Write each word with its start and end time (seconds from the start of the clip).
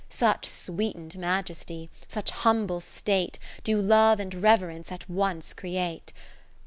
Such 0.09 0.47
sweetened 0.47 1.15
Majesty, 1.15 1.91
such 2.07 2.31
humble 2.31 2.79
State, 2.81 3.37
Do 3.63 3.79
love 3.79 4.19
and 4.19 4.33
reverence 4.33 4.91
at 4.91 5.07
once 5.07 5.53
create. 5.53 6.11